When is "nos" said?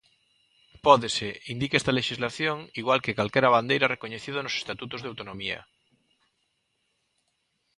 4.43-4.57